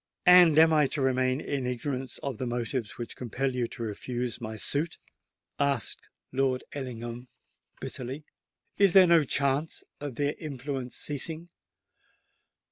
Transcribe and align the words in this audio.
"And 0.25 0.57
am 0.57 0.73
I 0.73 0.87
to 0.87 1.01
remain 1.03 1.39
in 1.39 1.67
ignorance 1.67 2.17
of 2.23 2.39
the 2.39 2.47
motives 2.47 2.97
which 2.97 3.15
compel 3.15 3.53
you 3.53 3.67
to 3.67 3.83
refuse 3.83 4.41
my 4.41 4.55
suit?" 4.55 4.97
asked 5.59 6.09
Lord 6.31 6.63
Ellingham 6.73 7.27
bitterly. 7.79 8.25
"Is 8.79 8.93
there 8.93 9.05
no 9.05 9.23
chance 9.23 9.83
of 9.99 10.15
their 10.15 10.33
influence 10.39 10.95
ceasing? 10.95 11.49